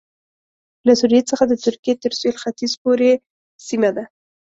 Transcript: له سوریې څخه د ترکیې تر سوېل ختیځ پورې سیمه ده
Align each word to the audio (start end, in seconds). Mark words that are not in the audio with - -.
له 0.87 0.93
سوریې 0.99 1.21
څخه 1.29 1.43
د 1.47 1.53
ترکیې 1.63 1.93
تر 2.03 2.11
سوېل 2.19 2.37
ختیځ 2.43 2.71
پورې 2.83 3.11
سیمه 3.67 3.89
ده 3.97 4.05